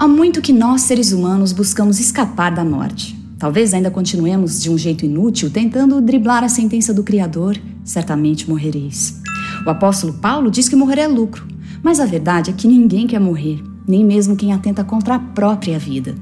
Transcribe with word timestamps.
Há 0.00 0.06
muito 0.06 0.40
que 0.40 0.52
nós, 0.52 0.82
seres 0.82 1.10
humanos, 1.10 1.50
buscamos 1.50 1.98
escapar 1.98 2.54
da 2.54 2.64
morte. 2.64 3.18
Talvez 3.36 3.74
ainda 3.74 3.90
continuemos 3.90 4.62
de 4.62 4.70
um 4.70 4.78
jeito 4.78 5.04
inútil 5.04 5.50
tentando 5.50 6.00
driblar 6.00 6.44
a 6.44 6.48
sentença 6.48 6.94
do 6.94 7.02
Criador: 7.02 7.60
certamente 7.82 8.48
morrereis. 8.48 9.20
O 9.66 9.68
apóstolo 9.68 10.12
Paulo 10.12 10.52
diz 10.52 10.68
que 10.68 10.76
morrer 10.76 11.00
é 11.00 11.08
lucro, 11.08 11.48
mas 11.82 11.98
a 11.98 12.06
verdade 12.06 12.50
é 12.50 12.52
que 12.52 12.68
ninguém 12.68 13.08
quer 13.08 13.18
morrer, 13.18 13.60
nem 13.88 14.04
mesmo 14.04 14.36
quem 14.36 14.52
atenta 14.52 14.84
contra 14.84 15.16
a 15.16 15.18
própria 15.18 15.80
vida. 15.80 16.14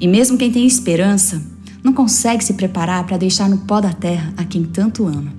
E 0.00 0.08
mesmo 0.08 0.36
quem 0.36 0.50
tem 0.50 0.66
esperança, 0.66 1.40
não 1.84 1.92
consegue 1.92 2.42
se 2.42 2.54
preparar 2.54 3.06
para 3.06 3.16
deixar 3.16 3.48
no 3.48 3.58
pó 3.58 3.80
da 3.80 3.92
terra 3.92 4.34
a 4.36 4.42
quem 4.42 4.64
tanto 4.64 5.06
ama. 5.06 5.32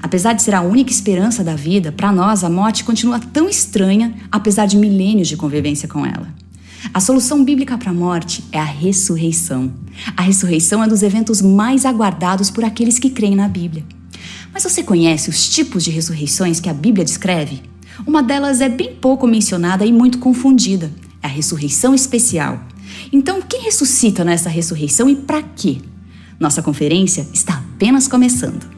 Apesar 0.00 0.34
de 0.34 0.42
ser 0.42 0.54
a 0.54 0.62
única 0.62 0.92
esperança 0.92 1.42
da 1.42 1.56
vida, 1.56 1.90
para 1.90 2.12
nós 2.12 2.44
a 2.44 2.48
morte 2.48 2.84
continua 2.84 3.18
tão 3.18 3.48
estranha, 3.48 4.14
apesar 4.30 4.66
de 4.66 4.76
milênios 4.76 5.26
de 5.26 5.36
convivência 5.36 5.88
com 5.88 6.06
ela. 6.06 6.43
A 6.92 7.00
solução 7.00 7.44
bíblica 7.44 7.78
para 7.78 7.90
a 7.90 7.94
morte 7.94 8.44
é 8.52 8.58
a 8.58 8.64
ressurreição. 8.64 9.72
A 10.16 10.22
ressurreição 10.22 10.82
é 10.82 10.86
um 10.86 10.88
dos 10.88 11.02
eventos 11.02 11.40
mais 11.40 11.84
aguardados 11.84 12.50
por 12.50 12.64
aqueles 12.64 12.98
que 12.98 13.10
creem 13.10 13.34
na 13.34 13.48
Bíblia. 13.48 13.84
Mas 14.52 14.62
você 14.62 14.82
conhece 14.82 15.30
os 15.30 15.48
tipos 15.48 15.82
de 15.82 15.90
ressurreições 15.90 16.60
que 16.60 16.68
a 16.68 16.74
Bíblia 16.74 17.04
descreve? 17.04 17.62
Uma 18.06 18.22
delas 18.22 18.60
é 18.60 18.68
bem 18.68 18.94
pouco 18.94 19.26
mencionada 19.26 19.86
e 19.86 19.92
muito 19.92 20.18
confundida: 20.18 20.92
é 21.22 21.26
a 21.26 21.30
ressurreição 21.30 21.94
especial. 21.94 22.60
Então, 23.12 23.40
quem 23.40 23.62
ressuscita 23.62 24.24
nessa 24.24 24.48
ressurreição 24.48 25.08
e 25.08 25.16
para 25.16 25.42
quê? 25.42 25.78
Nossa 26.38 26.62
conferência 26.62 27.26
está 27.32 27.54
apenas 27.54 28.06
começando. 28.06 28.73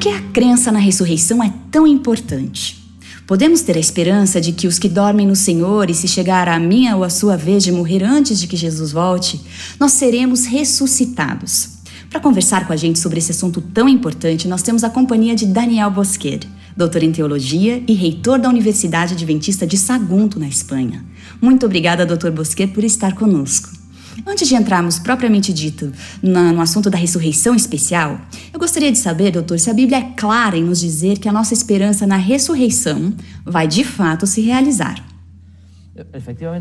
Que 0.00 0.08
a 0.08 0.22
crença 0.32 0.72
na 0.72 0.78
ressurreição 0.78 1.44
é 1.44 1.52
tão 1.70 1.86
importante? 1.86 2.82
Podemos 3.26 3.60
ter 3.60 3.76
a 3.76 3.80
esperança 3.80 4.40
de 4.40 4.50
que 4.50 4.66
os 4.66 4.78
que 4.78 4.88
dormem 4.88 5.26
no 5.26 5.36
Senhor 5.36 5.90
e 5.90 5.94
se 5.94 6.08
chegar 6.08 6.48
a 6.48 6.58
minha 6.58 6.96
ou 6.96 7.04
a 7.04 7.10
sua 7.10 7.36
vez 7.36 7.62
de 7.62 7.70
morrer 7.70 8.02
antes 8.02 8.40
de 8.40 8.46
que 8.46 8.56
Jesus 8.56 8.92
volte, 8.92 9.38
nós 9.78 9.92
seremos 9.92 10.46
ressuscitados. 10.46 11.80
Para 12.08 12.18
conversar 12.18 12.66
com 12.66 12.72
a 12.72 12.76
gente 12.76 12.98
sobre 12.98 13.18
esse 13.18 13.32
assunto 13.32 13.60
tão 13.60 13.86
importante, 13.86 14.48
nós 14.48 14.62
temos 14.62 14.82
a 14.84 14.90
companhia 14.90 15.36
de 15.36 15.44
Daniel 15.44 15.90
Bosquer, 15.90 16.40
doutor 16.74 17.02
em 17.02 17.12
teologia 17.12 17.84
e 17.86 17.92
reitor 17.92 18.38
da 18.38 18.48
Universidade 18.48 19.12
Adventista 19.12 19.66
de 19.66 19.76
Sagunto, 19.76 20.40
na 20.40 20.48
Espanha. 20.48 21.04
Muito 21.42 21.66
obrigada, 21.66 22.06
doutor 22.06 22.32
Bosquer, 22.32 22.68
por 22.68 22.82
estar 22.82 23.14
conosco. 23.14 23.79
Antes 24.26 24.48
de 24.48 24.54
entrarmos 24.54 24.98
propriamente 24.98 25.52
dito 25.52 25.92
no 26.22 26.60
assunto 26.60 26.90
da 26.90 26.98
ressurreição 26.98 27.54
especial, 27.54 28.20
eu 28.52 28.58
gostaria 28.58 28.90
de 28.90 28.98
saber, 28.98 29.30
doutor, 29.30 29.58
se 29.58 29.70
a 29.70 29.74
Bíblia 29.74 29.98
é 29.98 30.12
clara 30.16 30.56
em 30.56 30.64
nos 30.64 30.80
dizer 30.80 31.18
que 31.18 31.28
a 31.28 31.32
nossa 31.32 31.54
esperança 31.54 32.06
na 32.06 32.16
ressurreição 32.16 33.14
vai 33.44 33.66
de 33.66 33.84
fato 33.84 34.26
se 34.26 34.40
realizar. 34.40 35.04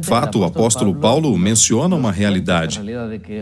Fato, 0.03 0.39
o 0.39 0.43
apóstolo 0.43 0.93
Paulo 0.95 1.37
menciona 1.37 1.95
uma 1.95 2.11
realidade. 2.11 2.81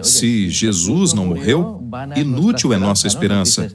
Se 0.04 0.50
Jesus 0.50 1.14
não 1.14 1.28
morreu, 1.28 1.82
inútil 2.16 2.74
é 2.74 2.78
nossa 2.78 3.08
esperança. 3.08 3.72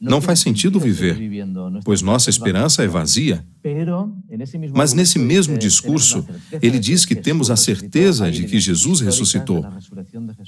Não 0.00 0.20
faz 0.20 0.40
sentido 0.40 0.80
viver, 0.80 1.18
pois 1.84 2.00
nossa 2.00 2.30
esperança 2.30 2.82
é 2.82 2.88
vazia. 2.88 3.44
Mas 4.72 4.94
nesse 4.94 5.18
mesmo 5.18 5.58
discurso, 5.58 6.26
ele 6.62 6.78
diz 6.78 7.04
que 7.04 7.14
temos 7.14 7.50
a 7.50 7.56
certeza 7.56 8.30
de 8.30 8.44
que 8.44 8.58
Jesus 8.58 9.00
ressuscitou. 9.00 9.66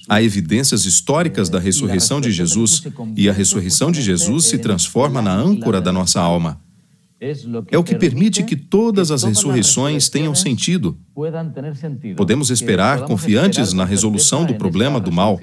Há 0.09 0.23
evidências 0.23 0.87
históricas 0.87 1.51
da 1.51 1.59
ressurreição 1.59 2.19
de 2.19 2.33
Jesus, 2.33 2.83
e 3.15 3.29
a 3.29 3.33
ressurreição 3.33 3.93
de 3.93 4.01
Jesus 4.01 4.47
se 4.47 4.57
transforma 4.59 5.21
na 5.21 5.35
âncora 5.35 5.83
da 5.83 5.93
nossa 5.93 6.19
alma. 6.19 6.59
É 7.71 7.79
o 7.79 7.85
que 7.85 7.95
permite 7.95 8.43
que 8.43 8.57
todas 8.57 9.13
as 9.13 9.23
ressurreições 9.23 10.09
tenham 10.09 10.35
sentido. 10.35 10.99
Podemos 12.17 12.51
esperar 12.51 13.05
confiantes 13.05 13.73
na 13.73 13.85
resolução 13.85 14.45
do 14.45 14.55
problema 14.55 14.99
do 14.99 15.13
mal. 15.13 15.39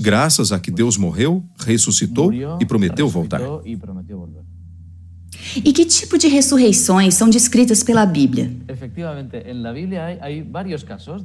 Graças 0.00 0.50
a 0.50 0.58
que 0.58 0.70
Deus 0.70 0.96
morreu, 0.96 1.44
ressuscitou 1.64 2.32
e 2.32 2.66
prometeu 2.66 3.08
voltar. 3.08 3.40
E 5.56 5.72
que 5.72 5.84
tipo 5.84 6.18
de 6.18 6.28
ressurreições 6.28 7.14
são 7.14 7.30
descritas 7.30 7.82
pela 7.82 8.04
Bíblia? 8.04 8.50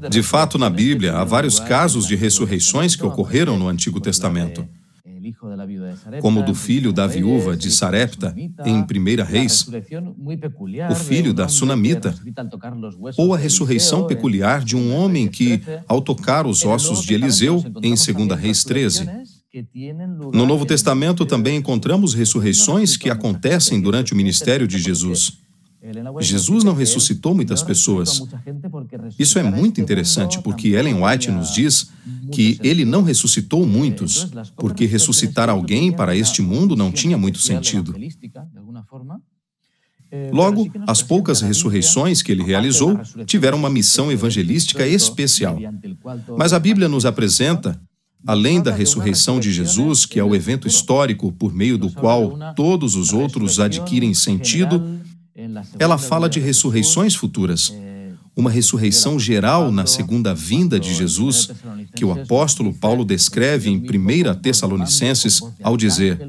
De 0.09 0.23
fato, 0.23 0.57
na 0.57 0.69
Bíblia, 0.69 1.15
há 1.15 1.23
vários 1.23 1.59
casos 1.59 2.07
de 2.07 2.15
ressurreições 2.15 2.95
que 2.95 3.05
ocorreram 3.05 3.57
no 3.57 3.67
Antigo 3.67 3.99
Testamento 3.99 4.67
como 6.21 6.43
do 6.43 6.53
filho 6.53 6.91
da 6.91 7.07
viúva 7.07 7.55
de 7.55 7.71
Sarepta, 7.71 8.35
em 8.65 8.79
1 8.81 9.23
Reis, 9.25 9.67
o 10.89 10.95
filho 10.95 11.33
da 11.33 11.47
Sunamita, 11.47 12.15
ou 13.17 13.33
a 13.33 13.37
ressurreição 13.37 14.07
peculiar 14.07 14.63
de 14.63 14.75
um 14.75 14.93
homem 14.93 15.27
que, 15.27 15.61
ao 15.87 16.01
tocar 16.01 16.45
os 16.45 16.63
ossos 16.63 17.01
de 17.01 17.13
Eliseu, 17.13 17.63
em 17.81 17.93
2 17.93 18.39
Reis 18.39 18.63
13. 18.63 19.07
No 20.33 20.45
Novo 20.45 20.65
Testamento 20.65 21.25
também 21.25 21.57
encontramos 21.57 22.13
ressurreições 22.13 22.97
que 22.97 23.09
acontecem 23.09 23.81
durante 23.81 24.13
o 24.13 24.15
ministério 24.15 24.67
de 24.67 24.77
Jesus. 24.77 25.46
Jesus 26.19 26.63
não 26.63 26.73
ressuscitou 26.73 27.33
muitas 27.33 27.63
pessoas. 27.63 28.21
Isso 29.17 29.39
é 29.39 29.43
muito 29.43 29.79
interessante 29.79 30.41
porque 30.41 30.69
Ellen 30.69 31.03
White 31.03 31.31
nos 31.31 31.53
diz 31.53 31.91
que 32.31 32.59
ele 32.63 32.85
não 32.85 33.03
ressuscitou 33.03 33.65
muitos, 33.65 34.27
porque 34.55 34.85
ressuscitar 34.85 35.49
alguém 35.49 35.91
para 35.91 36.15
este 36.15 36.41
mundo 36.41 36.75
não 36.75 36.91
tinha 36.91 37.17
muito 37.17 37.39
sentido. 37.39 37.95
Logo, 40.31 40.71
as 40.87 41.01
poucas 41.01 41.41
ressurreições 41.41 42.21
que 42.21 42.31
ele 42.31 42.43
realizou 42.43 42.99
tiveram 43.25 43.57
uma 43.57 43.69
missão 43.69 44.11
evangelística 44.11 44.87
especial. 44.87 45.57
Mas 46.37 46.53
a 46.53 46.59
Bíblia 46.59 46.87
nos 46.87 47.05
apresenta, 47.05 47.79
além 48.25 48.61
da 48.61 48.71
ressurreição 48.71 49.39
de 49.39 49.51
Jesus, 49.51 50.05
que 50.05 50.19
é 50.19 50.23
o 50.23 50.33
evento 50.33 50.67
histórico 50.67 51.31
por 51.33 51.53
meio 51.53 51.77
do 51.77 51.91
qual 51.91 52.37
todos 52.55 52.95
os 52.95 53.11
outros 53.11 53.59
adquirem 53.59 54.13
sentido, 54.13 54.81
ela 55.77 55.97
fala 55.97 56.27
de 56.27 56.39
ressurreições 56.39 57.13
futuras, 57.13 57.73
uma 58.35 58.49
ressurreição 58.49 59.19
geral 59.19 59.71
na 59.71 59.85
segunda 59.85 60.33
vinda 60.33 60.79
de 60.79 60.93
Jesus, 60.93 61.49
que 61.95 62.05
o 62.05 62.11
apóstolo 62.11 62.73
Paulo 62.73 63.05
descreve 63.05 63.69
em 63.69 63.77
1 63.77 64.35
Tessalonicenses 64.41 65.41
ao 65.61 65.77
dizer: 65.77 66.19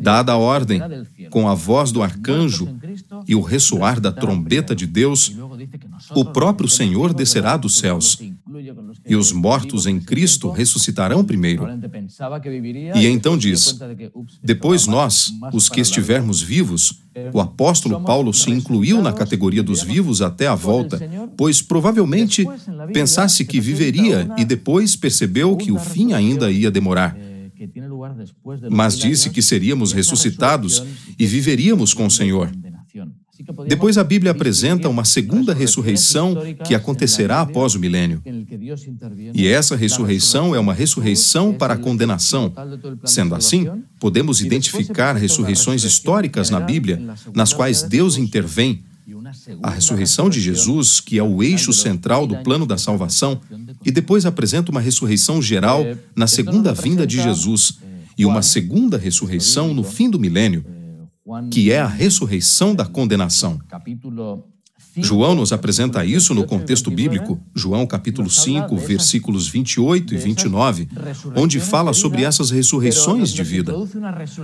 Dada 0.00 0.32
a 0.32 0.36
ordem, 0.36 0.80
com 1.30 1.48
a 1.48 1.54
voz 1.54 1.92
do 1.92 2.02
arcanjo 2.02 2.68
e 3.26 3.34
o 3.34 3.40
ressoar 3.40 4.00
da 4.00 4.12
trombeta 4.12 4.74
de 4.74 4.86
Deus, 4.86 5.34
o 6.14 6.24
próprio 6.24 6.68
Senhor 6.68 7.12
descerá 7.12 7.56
dos 7.56 7.78
céus 7.78 8.18
e 9.06 9.14
os 9.14 9.32
mortos 9.32 9.86
em 9.86 10.00
Cristo 10.00 10.50
ressuscitarão 10.50 11.24
primeiro. 11.24 11.66
E 12.94 13.06
então 13.06 13.38
diz: 13.38 13.78
Depois 14.42 14.86
nós, 14.86 15.32
os 15.52 15.68
que 15.68 15.80
estivermos 15.80 16.42
vivos, 16.42 17.00
o 17.32 17.40
apóstolo 17.40 18.02
Paulo 18.02 18.32
se 18.34 18.50
incluiu 18.50 19.00
na 19.00 19.12
categoria 19.12 19.62
dos 19.62 19.82
vivos 19.82 20.20
até 20.20 20.46
a 20.46 20.54
volta, 20.54 21.00
pois 21.36 21.62
provavelmente 21.62 22.44
pensasse 22.92 23.44
que 23.44 23.60
viveria 23.60 24.28
e 24.36 24.44
depois 24.44 24.96
percebeu 24.96 25.56
que 25.56 25.70
o 25.70 25.78
fim 25.78 26.12
ainda 26.12 26.50
ia 26.50 26.70
demorar. 26.70 27.16
Mas 28.70 28.98
disse 28.98 29.30
que 29.30 29.40
seríamos 29.40 29.92
ressuscitados 29.92 30.82
e 31.18 31.26
viveríamos 31.26 31.94
com 31.94 32.06
o 32.06 32.10
Senhor. 32.10 32.50
Depois 33.68 33.98
a 33.98 34.04
Bíblia 34.04 34.32
apresenta 34.32 34.88
uma 34.88 35.04
segunda 35.04 35.52
ressurreição 35.52 36.36
que 36.64 36.74
acontecerá 36.74 37.40
após 37.40 37.74
o 37.74 37.78
milênio. 37.78 38.22
E 39.34 39.46
essa 39.46 39.76
ressurreição 39.76 40.54
é 40.54 40.58
uma 40.58 40.74
ressurreição 40.74 41.52
para 41.52 41.74
a 41.74 41.78
condenação. 41.78 42.52
Sendo 43.04 43.34
assim, 43.34 43.68
podemos 43.98 44.40
identificar 44.40 45.14
ressurreições 45.14 45.84
históricas 45.84 46.50
na 46.50 46.60
Bíblia, 46.60 47.02
nas 47.34 47.52
quais 47.52 47.82
Deus 47.82 48.16
intervém. 48.16 48.82
A 49.62 49.70
ressurreição 49.70 50.28
de 50.28 50.40
Jesus, 50.40 51.00
que 51.00 51.18
é 51.18 51.22
o 51.22 51.42
eixo 51.42 51.72
central 51.72 52.26
do 52.26 52.36
plano 52.38 52.66
da 52.66 52.76
salvação, 52.76 53.40
e 53.84 53.90
depois 53.90 54.26
apresenta 54.26 54.70
uma 54.70 54.80
ressurreição 54.80 55.40
geral 55.40 55.84
na 56.14 56.26
segunda 56.26 56.72
vinda 56.72 57.06
de 57.06 57.22
Jesus 57.22 57.78
e 58.18 58.24
uma 58.24 58.42
segunda 58.42 58.96
ressurreição 58.96 59.74
no 59.74 59.84
fim 59.84 60.08
do 60.08 60.18
milênio 60.18 60.64
que 61.50 61.72
é 61.72 61.80
a 61.80 61.86
ressurreição 61.86 62.74
da 62.74 62.84
condenação. 62.84 63.60
João 64.98 65.34
nos 65.34 65.52
apresenta 65.52 66.04
isso 66.04 66.32
no 66.34 66.46
contexto 66.46 66.90
bíblico, 66.90 67.38
João 67.54 67.86
capítulo 67.86 68.30
5, 68.30 68.74
versículos 68.78 69.46
28 69.46 70.14
e 70.14 70.16
29, 70.16 70.88
onde 71.34 71.60
fala 71.60 71.92
sobre 71.92 72.22
essas 72.22 72.50
ressurreições 72.50 73.30
de 73.30 73.42
vida, 73.42 73.74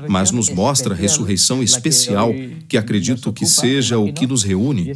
mas 0.09 0.31
nos 0.31 0.51
mostra 0.51 0.93
a 0.93 0.97
ressurreição 0.97 1.63
especial, 1.63 2.31
que 2.69 2.77
acredito 2.77 3.33
que 3.33 3.47
seja 3.47 3.99
o 3.99 4.13
que 4.13 4.27
nos 4.27 4.43
reúne. 4.43 4.93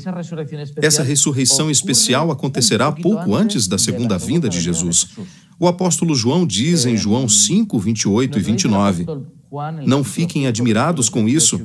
Essa 0.77 1.03
ressurreição 1.03 1.71
especial 1.71 2.31
acontecerá 2.31 2.93
pouco 2.93 3.35
antes 3.35 3.67
da 3.67 3.79
segunda 3.79 4.19
vinda 4.19 4.49
de 4.49 4.61
Jesus. 4.61 5.09
O 5.59 5.67
apóstolo 5.67 6.15
João 6.15 6.47
diz 6.47 6.85
em 6.85 6.97
João 6.97 7.29
5, 7.29 7.79
28 7.79 8.39
e 8.39 8.43
29: 8.43 9.07
não 9.87 10.03
fiquem 10.05 10.47
admirados 10.47 11.09
com 11.09 11.29
isso, 11.29 11.61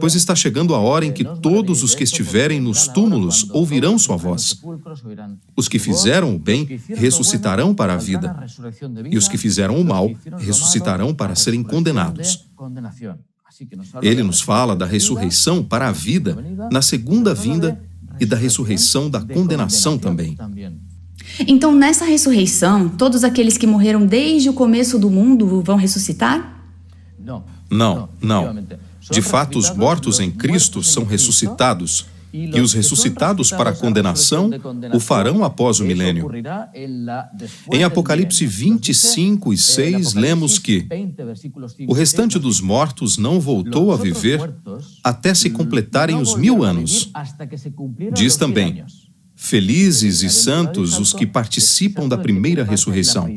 pois 0.00 0.14
está 0.14 0.34
chegando 0.34 0.74
a 0.74 0.78
hora 0.78 1.04
em 1.04 1.12
que 1.12 1.24
todos 1.24 1.82
os 1.82 1.94
que 1.94 2.04
estiverem 2.04 2.60
nos 2.60 2.86
túmulos 2.88 3.48
ouvirão 3.50 3.98
sua 3.98 4.16
voz. 4.16 4.60
Os 5.56 5.68
que 5.68 5.78
fizeram 5.78 6.34
o 6.34 6.38
bem 6.38 6.80
ressuscitarão 6.88 7.74
para 7.74 7.94
a 7.94 7.98
vida, 7.98 8.46
e 9.10 9.18
os 9.18 9.28
que 9.28 9.36
fizeram 9.36 9.80
o 9.80 9.84
mal 9.84 10.10
ressuscitarão 10.38 11.14
para 11.14 11.34
serem 11.34 11.62
condenados. 11.62 12.48
Ele 14.02 14.22
nos 14.22 14.40
fala 14.40 14.74
da 14.74 14.86
ressurreição 14.86 15.62
para 15.62 15.88
a 15.88 15.92
vida 15.92 16.36
na 16.70 16.82
segunda 16.82 17.34
vinda 17.34 17.80
e 18.18 18.26
da 18.26 18.36
ressurreição 18.36 19.10
da 19.10 19.20
condenação 19.20 19.98
também. 19.98 20.36
Então, 21.46 21.74
nessa 21.74 22.04
ressurreição, 22.04 22.88
todos 22.88 23.24
aqueles 23.24 23.58
que 23.58 23.66
morreram 23.66 24.06
desde 24.06 24.48
o 24.48 24.52
começo 24.52 24.98
do 24.98 25.10
mundo 25.10 25.62
vão 25.62 25.76
ressuscitar? 25.76 26.62
Não, 27.70 28.08
não. 28.20 28.56
De 29.10 29.20
fato, 29.20 29.58
os 29.58 29.74
mortos 29.74 30.20
em 30.20 30.30
Cristo 30.30 30.82
são 30.82 31.04
ressuscitados, 31.04 32.06
e 32.32 32.60
os 32.60 32.72
ressuscitados 32.72 33.50
para 33.50 33.70
a 33.70 33.72
condenação 33.72 34.50
o 34.92 34.98
farão 34.98 35.44
após 35.44 35.78
o 35.78 35.84
milênio. 35.84 36.28
Em 37.72 37.84
Apocalipse 37.84 38.44
25 38.44 39.52
e 39.52 39.56
6, 39.56 40.14
lemos 40.14 40.58
que 40.58 40.86
o 41.86 41.92
restante 41.92 42.38
dos 42.38 42.60
mortos 42.60 43.16
não 43.18 43.38
voltou 43.38 43.92
a 43.92 43.96
viver 43.96 44.52
até 45.02 45.32
se 45.32 45.50
completarem 45.50 46.16
os 46.16 46.34
mil 46.34 46.64
anos. 46.64 47.12
Diz 48.12 48.36
também. 48.36 48.84
Felizes 49.44 50.22
e 50.22 50.30
santos 50.30 50.98
os 50.98 51.12
que 51.12 51.26
participam 51.26 52.08
da 52.08 52.16
primeira 52.16 52.64
ressurreição. 52.64 53.28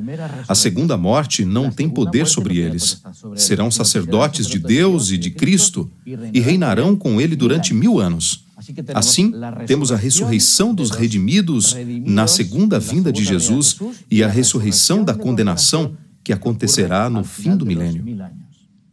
A 0.47 0.55
segunda 0.55 0.95
morte 0.95 1.43
não 1.43 1.69
tem 1.69 1.89
poder 1.89 2.25
sobre 2.27 2.59
eles. 2.59 3.01
Serão 3.35 3.69
sacerdotes 3.69 4.47
de 4.47 4.57
Deus 4.57 5.11
e 5.11 5.17
de 5.17 5.31
Cristo 5.31 5.91
e 6.33 6.39
reinarão 6.39 6.95
com 6.95 7.19
ele 7.19 7.35
durante 7.35 7.73
mil 7.73 7.99
anos. 7.99 8.45
Assim, 8.93 9.33
temos 9.65 9.91
a 9.91 9.97
ressurreição 9.97 10.73
dos 10.73 10.91
redimidos 10.91 11.75
na 12.05 12.25
segunda 12.25 12.79
vinda 12.79 13.11
de 13.11 13.25
Jesus 13.25 13.75
e 14.09 14.23
a 14.23 14.29
ressurreição 14.29 15.03
da 15.03 15.13
condenação 15.13 15.97
que 16.23 16.31
acontecerá 16.31 17.09
no 17.09 17.25
fim 17.25 17.57
do 17.57 17.65
milênio. 17.65 18.05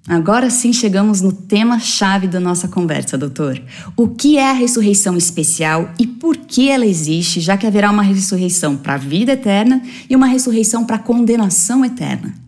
Agora 0.06 0.50
sim 0.50 0.70
chegamos 0.70 1.22
no 1.22 1.32
tema-chave 1.32 2.28
da 2.28 2.38
nossa 2.38 2.68
conversa, 2.68 3.16
doutor. 3.16 3.60
O 3.96 4.08
que 4.08 4.36
é 4.36 4.50
a 4.50 4.52
ressurreição 4.52 5.16
especial 5.16 5.90
e 5.98 6.06
por 6.06 6.36
que 6.36 6.68
ela 6.68 6.84
existe, 6.84 7.40
já 7.40 7.56
que 7.56 7.66
haverá 7.66 7.90
uma 7.90 8.02
ressurreição 8.02 8.76
para 8.76 8.94
a 8.94 8.98
vida 8.98 9.32
eterna 9.32 9.82
e 10.08 10.14
uma 10.14 10.26
ressurreição 10.26 10.84
para 10.84 10.96
a 10.96 10.98
condenação 10.98 11.82
eterna? 11.82 12.43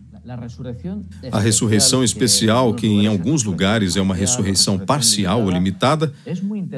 A 1.31 1.39
ressurreição 1.39 2.03
especial, 2.03 2.73
que 2.73 2.85
em 2.85 3.07
alguns 3.07 3.43
lugares 3.43 3.95
é 3.95 4.01
uma 4.01 4.13
ressurreição 4.13 4.77
parcial 4.77 5.43
ou 5.43 5.49
limitada, 5.49 6.11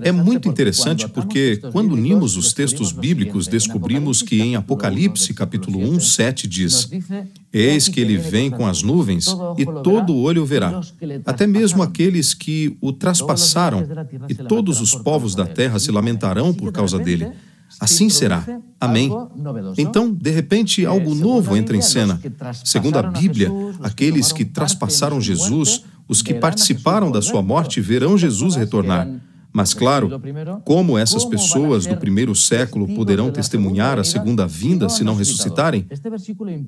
é 0.04 0.12
muito 0.12 0.48
interessante 0.48 1.08
porque, 1.08 1.58
quando 1.72 1.94
unimos 1.94 2.38
os 2.38 2.54
textos 2.54 2.92
bíblicos, 2.92 3.48
descobrimos 3.48 4.22
que 4.22 4.40
em 4.40 4.56
Apocalipse, 4.56 5.34
capítulo 5.34 5.80
1, 5.80 6.00
7 6.00 6.48
diz: 6.48 6.90
Eis 7.52 7.88
que 7.88 8.00
ele 8.00 8.18
vem 8.18 8.52
com 8.52 8.68
as 8.68 8.84
nuvens 8.84 9.28
e 9.58 9.66
todo 9.66 10.16
olho 10.16 10.46
verá, 10.46 10.82
até 11.26 11.48
mesmo 11.48 11.82
aqueles 11.82 12.34
que 12.34 12.78
o 12.80 12.94
traspassaram, 12.94 13.88
e 14.28 14.36
todos 14.36 14.80
os 14.80 14.94
povos 14.94 15.34
da 15.34 15.46
terra 15.46 15.80
se 15.80 15.92
lamentarão 15.92 16.54
por 16.54 16.72
causa 16.72 17.00
dele. 17.00 17.32
Assim 17.80 18.10
será. 18.10 18.44
Amém. 18.80 19.12
Então, 19.78 20.12
de 20.14 20.32
repente, 20.32 20.86
algo 20.86 21.14
novo 21.14 21.56
entra 21.56 21.76
em 21.76 21.82
cena. 21.82 22.20
Segundo 22.64 22.98
a 22.98 23.04
Bíblia, 23.04 23.52
aqueles 23.82 24.32
que 24.32 24.46
traspassaram 24.46 25.20
Jesus, 25.20 25.84
os 26.08 26.22
que 26.22 26.34
participaram 26.34 27.12
da 27.12 27.22
sua 27.22 27.42
morte, 27.42 27.82
verão 27.82 28.18
Jesus 28.18 28.56
retornar. 28.56 29.08
Mas, 29.52 29.74
claro, 29.74 30.22
como 30.64 30.98
essas 30.98 31.26
pessoas 31.26 31.86
do 31.86 31.98
primeiro 31.98 32.36
século 32.36 32.88
poderão 32.88 33.32
testemunhar 33.32 33.98
a 33.98 34.04
segunda 34.04 34.46
vinda 34.46 34.88
se 34.90 35.04
não 35.04 35.16
ressuscitarem? 35.16 35.88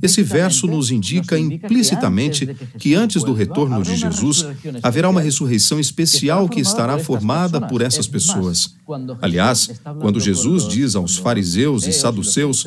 Esse 0.01 0.23
verso 0.23 0.65
nos 0.65 0.89
indica 0.89 1.37
implicitamente 1.37 2.47
que 2.79 2.95
antes 2.95 3.23
do 3.23 3.33
retorno 3.33 3.83
de 3.83 3.95
Jesus 3.95 4.45
haverá 4.81 5.09
uma 5.09 5.21
ressurreição 5.21 5.79
especial 5.79 6.49
que 6.49 6.59
estará 6.59 6.97
formada 6.97 7.61
por 7.61 7.81
essas 7.81 8.07
pessoas. 8.07 8.75
Aliás, 9.21 9.79
quando 9.99 10.19
Jesus 10.19 10.67
diz 10.67 10.95
aos 10.95 11.17
fariseus 11.17 11.85
e 11.85 11.93
saduceus, 11.93 12.65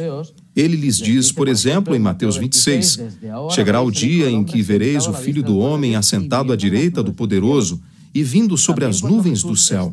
ele 0.55 0.77
lhes 0.77 0.99
diz, 0.99 1.33
por 1.33 1.49
exemplo, 1.49 1.95
em 1.95 1.99
Mateus 1.99 2.37
26, 2.37 3.01
Chegará 3.51 3.81
o 3.81 3.91
dia 3.91 4.31
em 4.31 4.45
que 4.45 4.63
vereis 4.63 5.07
o 5.07 5.13
Filho 5.13 5.43
do 5.43 5.59
Homem 5.59 5.97
assentado 5.97 6.53
à 6.53 6.57
direita 6.57 7.03
do 7.03 7.13
Poderoso 7.13 7.81
e 8.15 8.23
vindo 8.23 8.57
sobre 8.57 8.85
as 8.85 9.03
nuvens 9.03 9.43
do 9.43 9.57
céu. 9.57 9.93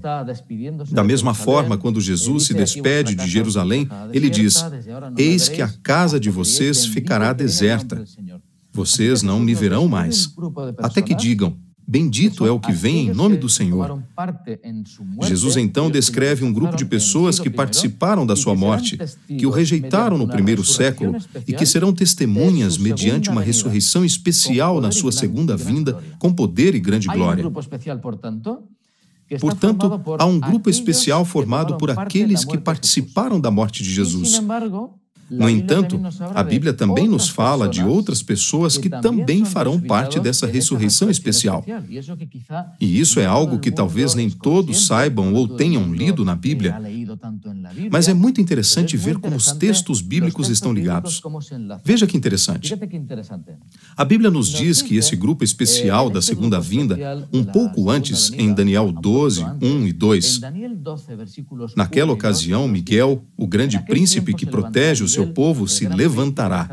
Da 0.91 1.03
mesma 1.03 1.33
forma, 1.33 1.77
quando 1.77 1.99
Jesus 1.99 2.45
se 2.45 2.53
despede 2.53 3.15
de 3.15 3.27
Jerusalém, 3.27 3.89
ele 4.13 4.29
diz: 4.29 4.63
Eis 5.17 5.49
que 5.49 5.61
a 5.61 5.67
casa 5.67 6.19
de 6.19 6.29
vocês 6.29 6.85
ficará 6.85 7.33
deserta. 7.33 8.03
Vocês 8.71 9.21
não 9.21 9.39
me 9.39 9.53
verão 9.53 9.87
mais, 9.87 10.33
até 10.77 11.01
que 11.01 11.15
digam: 11.15 11.57
Bendito 11.87 12.45
é 12.45 12.51
o 12.51 12.59
que 12.59 12.71
vem 12.71 13.07
em 13.07 13.13
nome 13.13 13.37
do 13.37 13.49
Senhor. 13.49 14.01
Jesus 15.23 15.57
então 15.57 15.89
descreve 15.89 16.45
um 16.45 16.53
grupo 16.53 16.75
de 16.75 16.85
pessoas 16.85 17.39
que 17.39 17.49
participaram 17.49 18.25
da 18.25 18.35
sua 18.35 18.55
morte, 18.55 18.97
que 19.27 19.45
o 19.45 19.49
rejeitaram 19.49 20.17
no 20.17 20.27
primeiro 20.27 20.63
século 20.63 21.17
e 21.47 21.53
que 21.53 21.65
serão 21.65 21.93
testemunhas 21.93 22.77
mediante 22.77 23.29
uma 23.29 23.41
ressurreição 23.41 24.05
especial 24.05 24.79
na 24.79 24.91
sua 24.91 25.11
segunda 25.11 25.57
vinda, 25.57 26.01
com 26.17 26.31
poder 26.33 26.75
e 26.75 26.79
grande 26.79 27.07
glória. 27.07 27.43
Portanto, 29.39 30.01
há 30.19 30.25
um 30.25 30.39
grupo 30.39 30.69
especial 30.69 31.23
formado 31.23 31.77
por 31.77 31.89
aqueles 31.91 32.43
que 32.43 32.57
participaram 32.57 33.39
da 33.39 33.49
morte 33.49 33.83
de 33.83 33.91
Jesus. 33.91 34.41
No 35.31 35.49
entanto, 35.49 35.99
a 36.35 36.43
Bíblia 36.43 36.73
também 36.73 37.07
nos 37.07 37.29
fala 37.29 37.69
de 37.69 37.81
outras 37.81 38.21
pessoas 38.21 38.77
que 38.77 38.89
também 38.89 39.45
farão 39.45 39.79
parte 39.79 40.19
dessa 40.19 40.45
ressurreição 40.45 41.09
especial. 41.09 41.63
E 42.79 42.99
isso 42.99 43.17
é 43.17 43.25
algo 43.25 43.57
que 43.57 43.71
talvez 43.71 44.13
nem 44.13 44.29
todos 44.29 44.85
saibam 44.85 45.33
ou 45.33 45.47
tenham 45.47 45.93
lido 45.93 46.25
na 46.25 46.35
Bíblia. 46.35 46.77
Mas 47.89 48.09
é 48.09 48.13
muito 48.13 48.41
interessante 48.41 48.97
ver 48.97 49.17
como 49.17 49.37
os 49.37 49.53
textos 49.53 50.01
bíblicos 50.01 50.49
estão 50.49 50.73
ligados. 50.73 51.21
Veja 51.83 52.05
que 52.05 52.17
interessante. 52.17 52.77
A 53.95 54.03
Bíblia 54.03 54.29
nos 54.29 54.49
diz 54.49 54.81
que 54.81 54.97
esse 54.97 55.15
grupo 55.15 55.43
especial 55.43 56.09
da 56.09 56.21
segunda 56.21 56.59
vinda, 56.59 57.27
um 57.31 57.43
pouco 57.43 57.89
antes, 57.89 58.31
em 58.33 58.53
Daniel 58.53 58.91
12, 58.91 59.45
1 59.61 59.87
e 59.87 59.93
2, 59.93 60.41
naquela 61.75 62.11
ocasião, 62.11 62.67
Miguel, 62.67 63.23
o 63.37 63.47
grande 63.47 63.79
príncipe 63.85 64.33
que 64.33 64.45
protege 64.45 65.03
o 65.03 65.07
seu 65.07 65.21
seu 65.21 65.27
povo 65.33 65.67
se 65.67 65.87
levantará. 65.87 66.69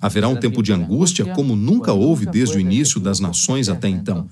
Haverá 0.00 0.28
um 0.28 0.36
tempo 0.36 0.62
de 0.62 0.72
angústia 0.72 1.24
como 1.26 1.56
nunca 1.56 1.92
houve 1.92 2.26
desde 2.26 2.56
o 2.56 2.60
início 2.60 3.00
das 3.00 3.20
nações 3.20 3.68
até 3.68 3.88
então. 3.88 4.28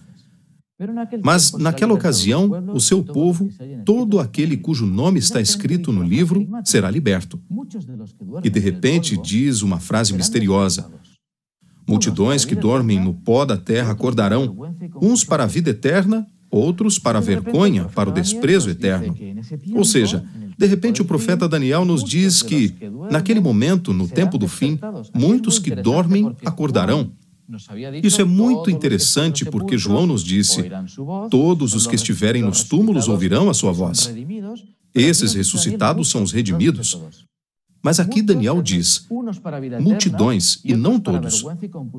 Mas, 1.22 1.52
naquela 1.52 1.92
ocasião, 1.92 2.50
o 2.72 2.80
seu 2.80 3.02
povo, 3.02 3.48
todo 3.84 4.18
aquele 4.18 4.56
cujo 4.56 4.86
nome 4.86 5.18
está 5.18 5.40
escrito 5.40 5.92
no 5.92 6.02
livro, 6.02 6.48
será 6.64 6.90
liberto. 6.90 7.38
E, 8.42 8.48
de 8.48 8.60
repente, 8.60 9.16
diz 9.16 9.62
uma 9.62 9.78
frase 9.78 10.14
misteriosa: 10.14 10.90
Multidões 11.86 12.44
que 12.44 12.54
dormem 12.54 12.98
no 12.98 13.12
pó 13.12 13.44
da 13.44 13.56
terra 13.56 13.92
acordarão, 13.92 14.56
uns 15.02 15.22
para 15.22 15.44
a 15.44 15.46
vida 15.46 15.70
eterna, 15.70 16.26
outros 16.50 16.98
para 16.98 17.18
a 17.18 17.22
vergonha, 17.22 17.84
para 17.84 18.08
o 18.08 18.12
desprezo 18.12 18.70
eterno. 18.70 19.14
Ou 19.74 19.84
seja, 19.84 20.24
de 20.56 20.66
repente, 20.66 21.02
o 21.02 21.04
profeta 21.04 21.48
Daniel 21.48 21.84
nos 21.84 22.02
diz 22.02 22.42
que, 22.42 22.74
naquele 23.10 23.40
momento, 23.40 23.92
no 23.92 24.08
tempo 24.08 24.38
do 24.38 24.48
fim, 24.48 24.78
muitos 25.14 25.58
que 25.58 25.74
dormem 25.74 26.34
acordarão. 26.44 27.12
Isso 28.02 28.20
é 28.20 28.24
muito 28.24 28.70
interessante 28.70 29.44
porque 29.44 29.76
João 29.76 30.06
nos 30.06 30.22
disse: 30.22 30.70
Todos 31.30 31.74
os 31.74 31.86
que 31.86 31.96
estiverem 31.96 32.42
nos 32.42 32.62
túmulos 32.62 33.08
ouvirão 33.08 33.50
a 33.50 33.54
sua 33.54 33.72
voz. 33.72 34.12
Esses 34.94 35.34
ressuscitados 35.34 36.10
são 36.10 36.22
os 36.22 36.32
redimidos. 36.32 36.98
Mas 37.82 37.98
aqui 37.98 38.20
Daniel 38.20 38.60
diz: 38.60 39.06
multidões 39.80 40.60
e 40.64 40.74
não 40.74 41.00
todos. 41.00 41.44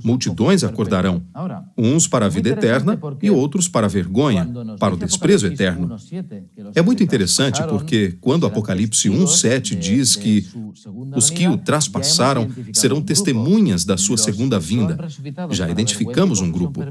Multidões 0.03 0.63
acordarão, 0.63 1.23
uns 1.77 2.07
para 2.07 2.27
a 2.27 2.29
vida 2.29 2.49
eterna 2.49 2.99
e 3.21 3.31
outros 3.31 3.67
para 3.67 3.87
a 3.87 3.89
vergonha, 3.89 4.47
para 4.79 4.93
o 4.93 4.97
desprezo 4.97 5.47
eterno. 5.47 5.95
É 6.75 6.81
muito 6.81 7.01
interessante 7.01 7.63
porque, 7.63 8.15
quando 8.21 8.45
Apocalipse 8.45 9.09
1,7 9.09 9.75
diz 9.75 10.15
que 10.15 10.47
os 11.15 11.29
que 11.29 11.47
o 11.47 11.57
traspassaram 11.57 12.49
serão 12.73 13.01
testemunhas 13.01 13.85
da 13.85 13.97
sua 13.97 14.17
segunda 14.17 14.59
vinda, 14.59 14.97
já 15.49 15.69
identificamos 15.69 16.39
um 16.39 16.51
grupo. 16.51 16.81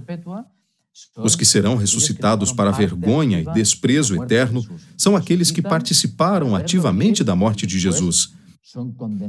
Os 1.16 1.36
que 1.36 1.44
serão 1.44 1.76
ressuscitados 1.76 2.52
para 2.52 2.70
vergonha 2.70 3.40
e 3.40 3.52
desprezo 3.52 4.20
eterno 4.22 4.64
são 4.96 5.16
aqueles 5.16 5.50
que 5.50 5.62
participaram 5.62 6.54
ativamente 6.54 7.22
da 7.22 7.36
morte 7.36 7.66
de 7.66 7.78
Jesus. 7.78 8.30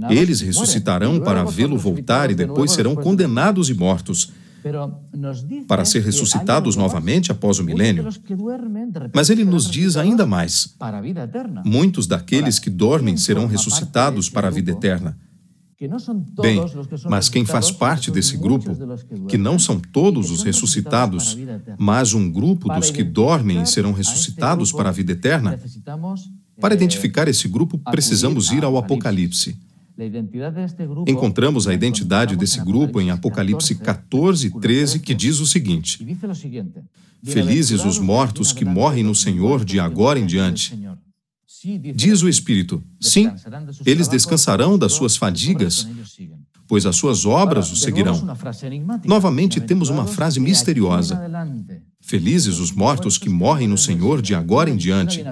Eles 0.10 0.41
ressuscitarão 0.41 1.19
para 1.19 1.43
vê-lo 1.43 1.77
voltar 1.77 2.29
e 2.29 2.36
depois 2.36 2.71
serão 2.71 2.95
condenados 2.95 3.69
e 3.69 3.74
mortos, 3.74 4.31
para 5.68 5.86
ser 5.86 6.03
ressuscitados 6.03 6.75
novamente 6.75 7.32
após 7.32 7.60
o 7.60 7.63
milênio. 7.63 8.08
Mas 9.13 9.30
ele 9.30 9.44
nos 9.44 9.70
diz 9.70 9.98
ainda 9.98 10.25
mais: 10.25 10.75
muitos 11.65 12.08
daqueles 12.08 12.60
que 12.60 12.70
dormem 12.70 13.18
serão 13.18 13.48
ressuscitados 13.48 14.30
para 14.30 14.48
a 14.48 14.51
vida 14.51 14.72
eterna. 14.72 15.18
Bem, 16.39 16.62
mas 17.10 17.27
quem 17.27 17.44
faz 17.44 17.72
parte 17.72 18.12
desse 18.12 18.38
grupo, 18.38 18.77
que 19.27 19.38
não 19.38 19.58
são 19.58 19.80
todos 19.80 20.30
os 20.30 20.44
ressuscitados, 20.44 21.36
mas 21.77 22.13
um 22.13 22.30
grupo 22.32 22.72
dos 22.72 22.91
que 22.91 23.03
dormem 23.03 23.63
e 23.63 23.65
serão 23.65 23.91
ressuscitados 23.91 24.72
para 24.72 24.89
a 24.89 24.91
vida 24.91 25.13
eterna, 25.13 25.60
para 26.60 26.75
identificar 26.75 27.27
esse 27.27 27.48
grupo, 27.48 27.80
precisamos 27.80 28.51
ir 28.51 28.63
ao 28.63 28.77
Apocalipse. 28.77 29.58
Encontramos 31.08 31.67
a 31.67 31.74
identidade 31.74 32.36
desse 32.36 32.60
grupo 32.60 33.00
em 33.00 33.12
Apocalipse 33.12 33.75
14, 33.75 34.50
13, 34.60 35.00
que 35.00 35.13
diz 35.13 35.39
o 35.39 35.46
seguinte: 35.46 36.05
Felizes 37.24 37.86
os 37.86 38.00
mortos 38.00 38.51
que 38.51 38.65
morrem 38.65 39.03
no 39.03 39.13
Senhor 39.13 39.63
de 39.63 39.79
agora 39.79 40.20
em 40.20 40.25
diante. 40.25 40.77
Diz 41.93 42.24
o 42.24 42.29
Espírito: 42.29 42.84
Sim, 43.00 43.31
eles 43.86 44.08
descansarão 44.08 44.77
das 44.77 44.93
suas 44.93 45.15
fadigas, 45.15 45.88
pois 46.67 46.86
as 46.86 46.96
suas 46.96 47.25
obras 47.25 47.72
o 47.72 47.75
seguirão. 47.75 48.36
Novamente 49.05 49.62
temos 49.62 49.89
uma 49.89 50.08
frase 50.08 50.39
misteriosa: 50.39 51.22
Felizes 52.00 52.58
os 52.58 52.72
mortos 52.72 53.17
que 53.17 53.29
morrem 53.29 53.67
no 53.67 53.77
Senhor 53.77 54.22
de 54.22 54.34
agora 54.34 54.70
em 54.70 54.75
diante. 54.75 55.24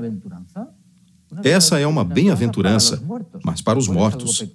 Essa 1.44 1.80
é 1.80 1.88
uma 1.88 2.04
bem-aventurança, 2.04 3.02
mas 3.52 3.62
para 3.62 3.80
os 3.80 3.88
mortos. 3.88 4.46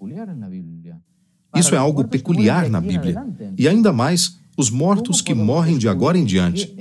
Isso 1.54 1.74
é 1.74 1.78
algo 1.78 2.04
peculiar 2.04 2.68
na 2.68 2.80
Bíblia, 2.80 3.24
e 3.56 3.68
ainda 3.68 3.92
mais 3.92 4.38
os 4.56 4.70
mortos 4.70 5.20
que 5.20 5.34
morrem 5.34 5.78
de 5.78 5.88
agora 5.88 6.16
em 6.16 6.24
diante. 6.24 6.74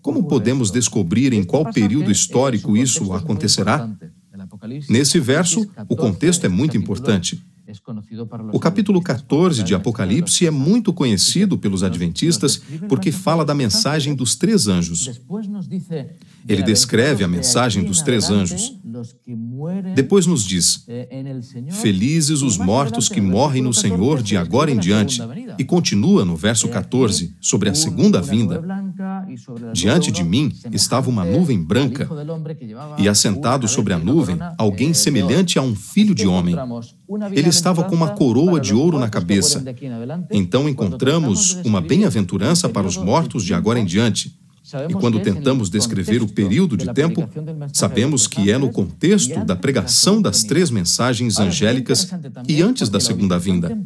Como 0.00 0.24
podemos 0.24 0.70
descobrir 0.70 1.32
em 1.32 1.44
qual 1.44 1.70
período 1.72 2.10
histórico 2.10 2.76
isso 2.76 3.12
acontecerá? 3.12 3.90
Nesse 4.88 5.18
verso, 5.18 5.68
o 5.88 5.96
contexto 5.96 6.44
é 6.44 6.48
muito 6.48 6.76
importante. 6.76 7.42
O 8.52 8.60
capítulo 8.60 9.02
14 9.02 9.64
de 9.64 9.74
Apocalipse 9.74 10.46
é 10.46 10.50
muito 10.52 10.92
conhecido 10.92 11.58
pelos 11.58 11.82
adventistas 11.82 12.62
porque 12.88 13.10
fala 13.10 13.44
da 13.44 13.54
mensagem 13.54 14.14
dos 14.14 14.36
três 14.36 14.68
anjos. 14.68 15.20
Ele 16.48 16.62
descreve 16.62 17.24
a 17.24 17.28
mensagem 17.28 17.84
dos 17.84 18.02
três 18.02 18.30
anjos. 18.30 18.72
Depois 19.94 20.26
nos 20.26 20.44
diz: 20.44 20.86
Felizes 21.82 22.42
os 22.42 22.56
mortos 22.56 23.08
que 23.08 23.20
morrem 23.20 23.62
no 23.62 23.74
Senhor 23.74 24.22
de 24.22 24.36
agora 24.36 24.70
em 24.70 24.78
diante. 24.78 25.20
E 25.58 25.64
continua 25.64 26.24
no 26.24 26.36
verso 26.36 26.68
14 26.68 27.34
sobre 27.40 27.68
a 27.68 27.74
segunda 27.74 28.20
vinda. 28.20 28.62
Diante 29.72 30.10
de 30.10 30.22
mim 30.22 30.52
estava 30.72 31.10
uma 31.10 31.24
nuvem 31.24 31.62
branca, 31.62 32.08
e 32.98 33.08
assentado 33.08 33.66
sobre 33.66 33.92
a 33.92 33.98
nuvem, 33.98 34.38
alguém 34.56 34.94
semelhante 34.94 35.58
a 35.58 35.62
um 35.62 35.74
filho 35.74 36.14
de 36.14 36.26
homem. 36.26 36.56
Ele 37.32 37.48
estava 37.48 37.84
com 37.84 37.94
uma 37.94 38.10
coroa 38.10 38.60
de 38.60 38.74
ouro 38.74 38.98
na 38.98 39.08
cabeça. 39.08 39.64
Então 40.30 40.68
encontramos 40.68 41.54
uma 41.64 41.80
bem-aventurança 41.80 42.68
para 42.68 42.86
os 42.86 42.96
mortos 42.96 43.44
de 43.44 43.54
agora 43.54 43.78
em 43.78 43.84
diante. 43.84 44.45
E 44.88 44.94
quando 44.94 45.20
tentamos 45.20 45.70
descrever 45.70 46.22
o 46.22 46.28
período 46.28 46.76
de 46.76 46.92
tempo, 46.92 47.28
sabemos 47.72 48.26
que 48.26 48.50
é 48.50 48.58
no 48.58 48.70
contexto 48.70 49.44
da 49.44 49.54
pregação 49.54 50.20
das 50.20 50.42
três 50.42 50.70
mensagens 50.70 51.38
angélicas 51.38 52.10
e 52.48 52.62
antes 52.62 52.88
da 52.88 52.98
segunda 52.98 53.38
vinda. 53.38 53.76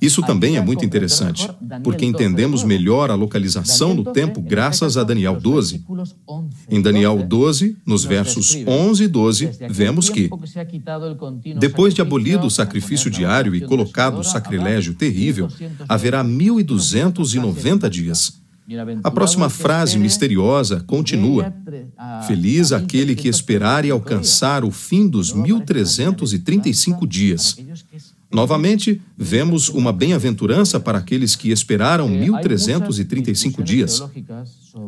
Isso 0.00 0.22
também 0.22 0.56
é 0.56 0.60
muito 0.60 0.84
interessante, 0.84 1.50
porque 1.82 2.04
entendemos 2.04 2.62
melhor 2.62 3.10
a 3.10 3.16
localização 3.16 3.92
no 3.92 4.04
tempo 4.12 4.40
graças 4.40 4.96
a 4.96 5.02
Daniel 5.02 5.40
12. 5.40 5.84
Em 6.70 6.80
Daniel 6.80 7.20
12, 7.26 7.76
nos 7.84 8.04
versos 8.04 8.56
11 8.64 9.02
e 9.02 9.08
12, 9.08 9.50
vemos 9.70 10.08
que, 10.08 10.30
depois 11.58 11.94
de 11.94 12.00
abolido 12.00 12.46
o 12.46 12.50
sacrifício 12.50 13.10
diário 13.10 13.56
e 13.56 13.60
colocado 13.60 14.20
o 14.20 14.24
sacrilégio 14.24 14.94
terrível, 14.94 15.48
haverá 15.88 16.24
1.290 16.24 17.88
dias. 17.90 18.47
A 19.02 19.10
próxima 19.10 19.48
frase 19.48 19.98
misteriosa 19.98 20.84
continua: 20.86 21.54
Feliz 22.26 22.70
aquele 22.70 23.14
que 23.14 23.26
esperar 23.26 23.86
e 23.86 23.90
alcançar 23.90 24.62
o 24.62 24.70
fim 24.70 25.08
dos 25.08 25.32
1335 25.32 27.06
dias. 27.06 27.56
Novamente, 28.30 29.00
vemos 29.16 29.70
uma 29.70 29.90
bem-aventurança 29.90 30.78
para 30.78 30.98
aqueles 30.98 31.34
que 31.34 31.50
esperaram 31.50 32.06
1335 32.08 33.62
dias. 33.62 34.02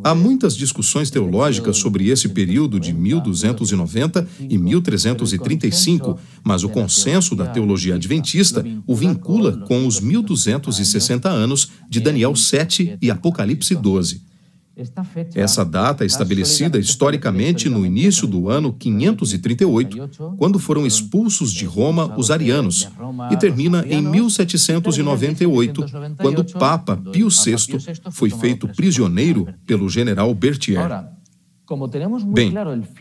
Há 0.05 0.15
muitas 0.15 0.55
discussões 0.55 1.11
teológicas 1.11 1.79
sobre 1.79 2.09
esse 2.11 2.29
período 2.29 2.79
de 2.79 2.93
1290 2.93 4.29
e 4.41 4.59
1335, 4.59 6.19
mas 6.45 6.65
o 6.65 6.69
consenso 6.69 7.35
da 7.35 7.47
teologia 7.47 7.95
adventista 7.95 8.63
o 8.87 8.95
vincula 8.95 9.57
com 9.67 9.87
os 9.87 10.01
1260 10.01 11.29
anos 11.29 11.71
de 11.89 11.99
Daniel 11.99 12.37
7 12.37 12.99
e 13.01 13.11
Apocalipse 13.11 13.75
12. 13.75 14.30
Essa 15.35 15.65
data 15.65 16.05
é 16.05 16.07
estabelecida 16.07 16.79
historicamente 16.79 17.69
no 17.69 17.85
início 17.85 18.27
do 18.27 18.49
ano 18.49 18.73
538, 18.73 20.11
quando 20.39 20.59
foram 20.59 20.87
expulsos 20.87 21.53
de 21.53 21.65
Roma 21.65 22.15
os 22.17 22.31
arianos, 22.31 22.89
e 23.31 23.37
termina 23.37 23.85
em 23.87 24.01
1798, 24.01 25.85
quando 26.17 26.39
o 26.41 26.45
Papa 26.45 26.97
Pio 26.97 27.29
VI 27.29 27.57
foi 28.11 28.31
feito 28.31 28.69
prisioneiro 28.69 29.49
pelo 29.67 29.89
general 29.89 30.33
Berthier. 30.35 31.11
Bem, 32.33 32.53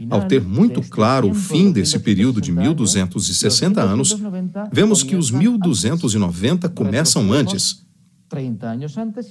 ao 0.09 0.27
ter 0.27 0.41
muito 0.41 0.81
claro 0.81 1.31
o 1.31 1.33
fim 1.33 1.71
desse 1.71 1.97
período 1.97 2.39
de 2.39 2.51
1260 2.51 3.81
anos, 3.81 4.15
vemos 4.71 5.01
que 5.01 5.15
os 5.15 5.31
1290 5.31 6.69
começam 6.69 7.31
antes 7.31 7.88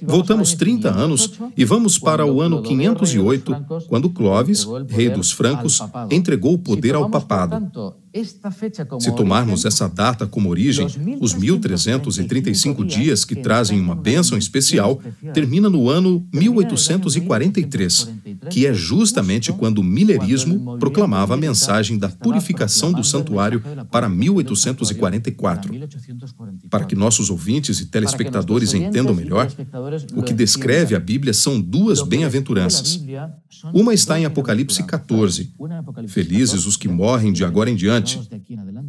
Voltamos 0.03 0.53
30 0.53 0.89
anos 0.89 1.39
e 1.55 1.63
vamos 1.63 1.97
para 1.97 2.25
o 2.25 2.41
ano 2.41 2.61
508, 2.61 3.55
quando 3.87 4.09
Clovis, 4.09 4.67
rei 4.89 5.09
dos 5.09 5.31
francos, 5.31 5.79
entregou 6.11 6.53
o 6.53 6.59
poder 6.59 6.95
ao 6.95 7.09
papado. 7.09 7.93
Se 8.99 9.15
tomarmos 9.15 9.65
essa 9.65 9.87
data 9.87 10.25
como 10.25 10.49
origem, 10.49 10.87
os 11.21 11.33
1335 11.33 12.83
dias 12.83 13.23
que 13.23 13.35
trazem 13.35 13.79
uma 13.79 13.95
bênção 13.95 14.37
especial 14.37 14.99
termina 15.33 15.69
no 15.69 15.89
ano 15.89 16.27
1843, 16.33 18.09
que 18.49 18.65
é 18.65 18.73
justamente 18.73 19.51
quando 19.51 19.79
o 19.79 19.83
milerismo 19.83 20.77
proclamava 20.77 21.33
a 21.33 21.37
mensagem 21.37 21.97
da 21.97 22.09
purificação 22.09 22.91
do 22.91 23.03
santuário 23.03 23.61
para 23.91 24.07
1844. 24.07 25.73
Para 26.69 26.85
que 26.85 26.95
nossos 26.95 27.29
ouvintes 27.29 27.79
e 27.79 27.87
telespectadores 27.87 28.73
entendam 28.73 29.13
melhor, 29.13 29.51
o 30.15 30.23
que 30.23 30.33
descreve 30.33 30.95
a 30.95 30.99
Bíblia 30.99 31.33
são 31.33 31.59
duas 31.59 32.01
bem-aventuranças. 32.01 33.03
Uma 33.73 33.93
está 33.93 34.19
em 34.19 34.25
Apocalipse 34.25 34.83
14. 34.83 35.51
Felizes 36.07 36.65
os 36.65 36.77
que 36.77 36.87
morrem 36.87 37.33
de 37.33 37.43
agora 37.43 37.69
em 37.69 37.75
diante. 37.75 38.19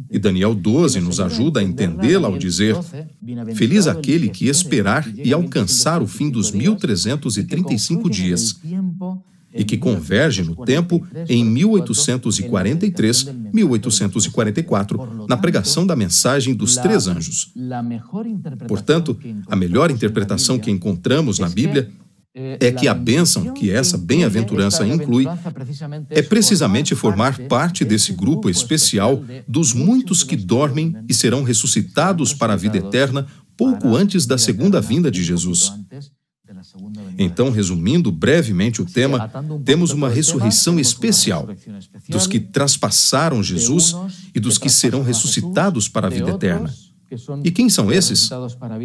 E 0.09 0.19
Daniel 0.19 0.53
12 0.53 0.99
nos 0.99 1.19
ajuda 1.19 1.59
a 1.59 1.63
entendê-la 1.63 2.27
ao 2.27 2.37
dizer: 2.37 2.77
Feliz 3.55 3.87
aquele 3.87 4.29
que 4.29 4.47
esperar 4.47 5.07
e 5.17 5.33
alcançar 5.33 6.01
o 6.01 6.07
fim 6.07 6.29
dos 6.29 6.51
1335 6.51 8.09
dias 8.09 8.59
e 9.53 9.63
que 9.63 9.77
converge 9.77 10.43
no 10.43 10.55
tempo 10.65 11.05
em 11.27 11.43
1843, 11.43 13.27
1844, 13.53 15.25
na 15.27 15.37
pregação 15.37 15.85
da 15.85 15.95
mensagem 15.95 16.53
dos 16.53 16.75
três 16.77 17.07
anjos. 17.07 17.53
Portanto, 18.67 19.17
a 19.47 19.55
melhor 19.55 19.91
interpretação 19.91 20.57
que 20.57 20.71
encontramos 20.71 21.39
na 21.39 21.49
Bíblia 21.49 21.91
é 22.33 22.71
que 22.71 22.87
a 22.87 22.93
bênção 22.93 23.53
que 23.53 23.69
essa 23.69 23.97
bem-aventurança 23.97 24.87
inclui 24.87 25.25
é 26.09 26.21
precisamente 26.21 26.95
formar 26.95 27.37
parte 27.47 27.83
desse 27.83 28.13
grupo 28.13 28.49
especial 28.49 29.21
dos 29.47 29.73
muitos 29.73 30.23
que 30.23 30.37
dormem 30.37 30.95
e 31.09 31.13
serão 31.13 31.43
ressuscitados 31.43 32.33
para 32.33 32.53
a 32.53 32.55
vida 32.55 32.77
eterna 32.77 33.27
pouco 33.57 33.95
antes 33.95 34.25
da 34.25 34.37
segunda 34.37 34.79
vinda 34.79 35.11
de 35.11 35.21
Jesus. 35.23 35.73
Então, 37.23 37.51
resumindo 37.51 38.11
brevemente 38.11 38.81
o 38.81 38.85
tema, 38.85 39.31
temos 39.63 39.91
uma 39.91 40.09
ressurreição 40.09 40.79
especial 40.79 41.47
dos 42.09 42.27
que 42.27 42.39
traspassaram 42.39 43.43
Jesus 43.43 43.95
e 44.33 44.39
dos 44.39 44.57
que 44.57 44.69
serão 44.69 45.03
ressuscitados 45.03 45.87
para 45.87 46.07
a 46.07 46.09
vida 46.09 46.31
eterna. 46.31 46.73
E 47.43 47.51
quem 47.51 47.69
são 47.69 47.91
esses? 47.91 48.29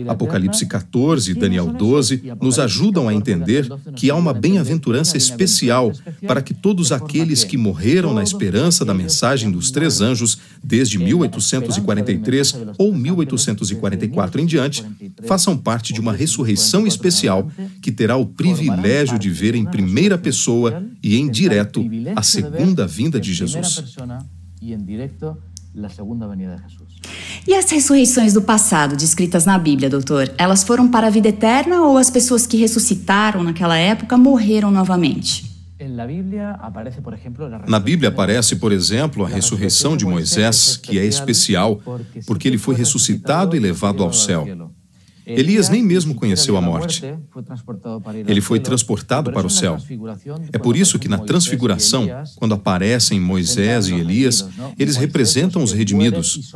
Apocalipse 0.09 0.67
14 0.67 1.31
e 1.31 1.35
Daniel 1.35 1.73
12 1.73 2.23
nos 2.41 2.59
ajudam 2.59 3.09
a 3.09 3.15
entender 3.15 3.69
que 3.95 4.11
há 4.11 4.17
uma 4.17 4.35
bem-aventurança 4.35 5.17
especial 5.17 5.93
para 6.27 6.43
que 6.43 6.53
todos 6.53 6.91
aqueles 6.91 7.45
que 7.45 7.57
morreram 7.57 8.13
na 8.13 8.23
esperança 8.23 8.85
da 8.85 8.93
mensagem 8.93 9.51
dos 9.51 9.71
três 9.71 10.01
anjos 10.01 10.39
desde 10.63 10.99
1843 10.99 12.57
ou 12.79 12.93
1844 12.93 14.41
em 14.41 14.47
diante 14.47 14.85
façam 15.25 15.57
parte 15.57 15.93
de 15.93 16.01
uma 16.01 16.13
ressurreição 16.13 16.87
especial 16.87 17.49
que 17.81 17.93
terá 17.93 18.17
o 18.17 18.27
privilégio 18.27 19.19
de 19.19 19.31
ver 19.31 19.55
em 19.55 19.65
primeira 19.65 20.19
pessoa 20.19 20.83
e 21.03 21.17
em 21.17 21.31
direto 21.31 21.85
a 22.17 22.23
segunda 22.23 22.87
vinda 22.87 23.21
de 23.21 23.33
Jesus. 23.33 23.97
E 27.47 27.55
as 27.55 27.71
ressurreições 27.71 28.33
do 28.33 28.43
passado, 28.43 28.97
descritas 28.97 29.45
na 29.45 29.57
Bíblia, 29.57 29.89
doutor, 29.89 30.33
elas 30.37 30.65
foram 30.65 30.89
para 30.89 31.07
a 31.07 31.11
vida 31.11 31.29
eterna 31.29 31.83
ou 31.83 31.97
as 31.97 32.11
pessoas 32.11 32.45
que 32.45 32.57
ressuscitaram 32.57 33.41
naquela 33.45 33.77
época 33.79 34.19
morreram 34.19 34.69
novamente? 34.73 35.47
Na 37.69 37.79
Bíblia 37.79 38.09
aparece, 38.09 38.57
por 38.57 38.73
exemplo, 38.73 39.25
a 39.25 39.29
ressurreição 39.29 39.97
de 39.97 40.05
Moisés, 40.05 40.77
que 40.77 40.99
é 40.99 41.05
especial, 41.05 41.81
porque 42.27 42.49
ele 42.49 42.59
foi 42.59 42.75
ressuscitado 42.75 43.55
e 43.55 43.61
levado 43.61 44.03
ao 44.03 44.13
céu. 44.13 44.45
Elias 45.27 45.69
nem 45.69 45.83
mesmo 45.83 46.15
conheceu 46.15 46.57
a 46.57 46.61
morte. 46.61 47.03
Ele 48.27 48.41
foi 48.41 48.61
transportado 48.61 49.33
para 49.33 49.47
o 49.47 49.51
céu. 49.51 49.77
É 50.53 50.59
por 50.59 50.77
isso 50.77 50.99
que 50.99 51.09
na 51.09 51.19
transfiguração, 51.19 52.07
quando 52.37 52.55
aparecem 52.55 53.19
Moisés 53.19 53.89
e 53.89 53.95
Elias, 53.95 54.49
eles 54.79 54.97
representam 54.97 55.63
os 55.65 55.73
redimidos. 55.73 56.53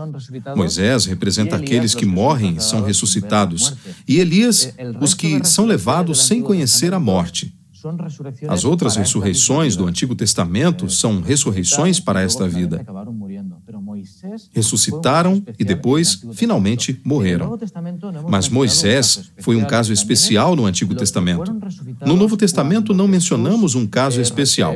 Moisés 0.54 1.04
representa 1.04 1.56
aqueles 1.56 1.94
que 1.94 2.06
morrem 2.06 2.56
e 2.56 2.62
são 2.62 2.82
ressuscitados, 2.82 3.74
e 4.06 4.20
Elias, 4.20 4.72
os 5.00 5.14
que 5.14 5.44
são 5.44 5.66
levados 5.66 6.26
sem 6.26 6.40
conhecer 6.40 6.94
a 6.94 7.00
morte. 7.00 7.54
As 8.46 8.64
outras 8.64 8.96
ressurreições 8.96 9.74
do 9.74 9.86
Antigo 9.86 10.14
Testamento 10.14 10.88
são 10.90 11.22
ressurreições 11.22 11.98
para 11.98 12.20
esta 12.20 12.46
vida 12.46 12.84
ressuscitaram 14.52 15.42
e 15.58 15.64
depois, 15.64 16.22
finalmente, 16.32 17.00
morreram. 17.04 17.58
Mas 18.28 18.48
Moisés 18.48 19.30
foi 19.38 19.56
um 19.56 19.64
caso 19.64 19.92
especial 19.92 20.54
no 20.54 20.66
Antigo 20.66 20.94
Testamento. 20.94 21.52
No 22.04 22.16
Novo 22.16 22.36
Testamento 22.36 22.94
não 22.94 23.08
mencionamos 23.08 23.74
um 23.74 23.86
caso 23.86 24.20
especial, 24.20 24.74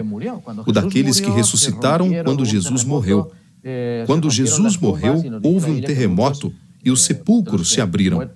o 0.67 0.73
daqueles 0.73 1.21
que 1.21 1.31
ressuscitaram 1.31 2.11
quando 2.25 2.45
Jesus 2.45 2.85
morreu. 2.85 3.31
Quando 4.07 4.31
Jesus 4.31 4.77
morreu, 4.77 5.23
houve 5.43 5.71
um 5.71 5.81
terremoto 5.81 6.53
e 6.85 6.91
os 6.91 7.03
sepulcros 7.03 7.71
se 7.71 7.81
abriram. 7.81 8.29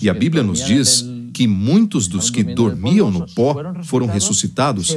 E 0.00 0.08
a 0.08 0.14
Bíblia 0.14 0.42
nos 0.42 0.64
diz 0.64 1.04
que 1.40 1.46
muitos 1.48 2.06
dos 2.06 2.28
que 2.28 2.44
dormiam 2.44 3.10
no 3.10 3.24
pó 3.34 3.56
foram 3.84 4.06
ressuscitados, 4.06 4.94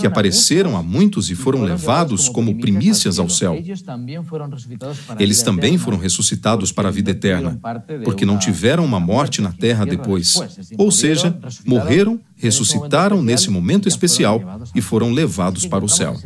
que 0.00 0.06
apareceram 0.06 0.78
a 0.78 0.82
muitos 0.82 1.28
e 1.28 1.34
foram 1.34 1.60
levados 1.60 2.26
como 2.26 2.58
primícias 2.58 3.18
ao 3.18 3.28
céu. 3.28 3.54
Eles 5.18 5.42
também 5.42 5.76
foram 5.76 5.98
ressuscitados 5.98 6.72
para 6.72 6.88
a 6.88 6.90
vida 6.90 7.10
eterna, 7.10 7.60
porque 8.02 8.24
não 8.24 8.38
tiveram 8.38 8.82
uma 8.82 8.98
morte 8.98 9.42
na 9.42 9.52
terra 9.52 9.84
depois. 9.84 10.40
Ou 10.78 10.90
seja, 10.90 11.38
morreram, 11.66 12.18
ressuscitaram 12.34 13.22
nesse 13.22 13.50
momento 13.50 13.86
especial 13.86 14.40
e 14.74 14.80
foram 14.80 15.12
levados 15.12 15.66
para 15.66 15.84
o 15.84 15.88
céu. 15.88 16.16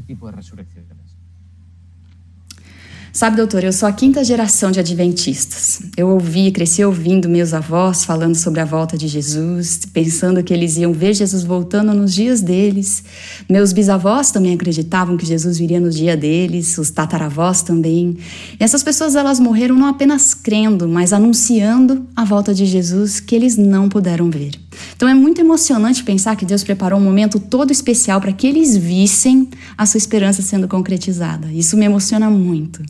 Sabe, 3.19 3.37
doutor, 3.37 3.65
eu 3.65 3.73
sou 3.73 3.89
a 3.89 3.93
quinta 3.93 4.23
geração 4.23 4.71
de 4.71 4.79
adventistas. 4.79 5.81
Eu 5.97 6.09
ouvi 6.11 6.47
e 6.47 6.53
cresci 6.53 6.85
ouvindo 6.85 7.29
meus 7.29 7.53
avós 7.53 8.05
falando 8.05 8.37
sobre 8.37 8.61
a 8.61 8.65
volta 8.65 8.97
de 8.97 9.09
Jesus, 9.09 9.81
pensando 9.93 10.41
que 10.41 10.55
eles 10.55 10.77
iam 10.77 10.93
ver 10.93 11.15
Jesus 11.15 11.43
voltando 11.43 11.93
nos 11.93 12.15
dias 12.15 12.41
deles. 12.41 13.03
Meus 13.49 13.73
bisavós 13.73 14.31
também 14.31 14.55
acreditavam 14.55 15.17
que 15.17 15.27
Jesus 15.27 15.59
viria 15.59 15.81
no 15.81 15.91
dia 15.91 16.17
deles, 16.17 16.79
os 16.79 16.93
tataravós 16.93 17.61
também. 17.61 18.17
E 18.53 18.63
essas 18.63 18.85
pessoas 18.85 19.17
elas 19.17 19.41
morreram 19.41 19.75
não 19.75 19.89
apenas 19.89 20.33
crendo, 20.33 20.89
mas 20.89 21.13
anunciando 21.13 22.07
a 22.15 22.25
volta 22.25 22.55
de 22.55 22.67
Jesus 22.67 23.19
que 23.19 23.35
eles 23.35 23.57
não 23.57 23.89
puderam 23.89 24.31
ver. 24.31 24.53
Então 24.97 25.09
é 25.09 25.15
muito 25.15 25.41
emocionante 25.41 26.03
pensar 26.03 26.37
que 26.37 26.45
Deus 26.45 26.65
preparou 26.65 26.99
um 26.99 27.05
momento 27.05 27.39
todo 27.39 27.71
especial 27.71 28.21
para 28.21 28.33
que 28.33 28.47
eles 28.47 28.77
vissem 28.77 29.49
a 29.77 29.87
sua 29.87 29.99
esperança 29.99 30.43
sendo 30.43 30.69
concretizada. 30.69 31.53
Isso 31.53 31.77
me 31.77 31.85
emociona 31.85 32.31
muito. 32.31 32.83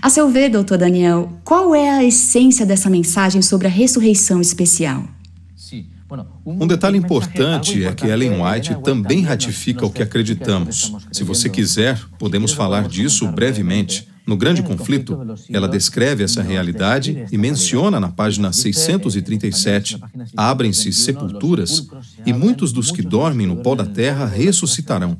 A 0.00 0.10
seu 0.10 0.28
ver, 0.28 0.50
doutor 0.50 0.78
Daniel, 0.78 1.32
qual 1.44 1.74
é 1.74 1.90
a 1.90 2.04
essência 2.04 2.66
dessa 2.66 2.90
mensagem 2.90 3.42
sobre 3.42 3.66
a 3.66 3.70
ressurreição 3.70 4.40
especial? 4.40 5.04
Um 6.44 6.66
detalhe 6.66 6.96
importante 6.96 7.84
é 7.84 7.92
que 7.92 8.06
Ellen 8.06 8.40
White 8.40 8.76
também 8.84 9.22
ratifica 9.22 9.84
o 9.84 9.90
que 9.90 10.02
acreditamos. 10.02 10.94
Se 11.10 11.24
você 11.24 11.48
quiser, 11.48 12.00
podemos 12.18 12.52
falar 12.52 12.86
disso 12.86 13.26
brevemente. 13.26 14.06
No 14.26 14.36
Grande 14.36 14.60
Conflito, 14.60 15.16
ela 15.52 15.68
descreve 15.68 16.24
essa 16.24 16.42
realidade 16.42 17.26
e 17.30 17.38
menciona 17.38 18.00
na 18.00 18.08
página 18.08 18.52
637: 18.52 20.00
abrem-se 20.36 20.92
sepulturas 20.92 21.86
e 22.26 22.32
muitos 22.32 22.72
dos 22.72 22.90
que 22.90 23.02
dormem 23.02 23.46
no 23.46 23.58
pó 23.58 23.76
da 23.76 23.86
terra 23.86 24.26
ressuscitarão. 24.26 25.16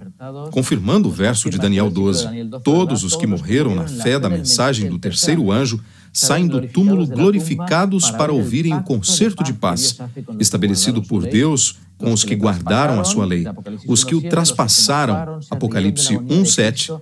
Confirmando 0.50 1.08
o 1.08 1.12
verso 1.12 1.48
de 1.48 1.56
Daniel 1.56 1.88
12: 1.88 2.26
todos 2.64 3.04
os 3.04 3.14
que 3.14 3.28
morreram 3.28 3.76
na 3.76 3.86
fé 3.86 4.18
da 4.18 4.28
mensagem 4.28 4.90
do 4.90 4.98
terceiro 4.98 5.52
anjo 5.52 5.80
saem 6.12 6.48
do 6.48 6.66
túmulo 6.66 7.06
glorificados 7.06 8.10
para 8.10 8.32
ouvirem 8.32 8.74
o 8.74 8.82
concerto 8.82 9.44
de 9.44 9.52
paz, 9.52 9.98
estabelecido 10.40 11.00
por 11.00 11.22
Deus 11.24 11.78
com 11.98 12.12
os 12.12 12.24
que 12.24 12.34
guardaram 12.34 13.00
a 13.00 13.04
sua 13.04 13.24
lei, 13.24 13.44
os 13.86 14.02
que 14.02 14.14
o 14.14 14.22
traspassaram. 14.22 15.38
Apocalipse 15.50 16.18
1, 16.18 16.44
7 16.44 16.92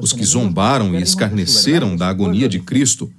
os 0.00 0.12
que 0.12 0.24
zombaram 0.24 0.98
e 0.98 1.02
escarneceram 1.02 1.96
da 1.96 2.08
agonia 2.08 2.48
de 2.48 2.58
Cristo, 2.58 3.10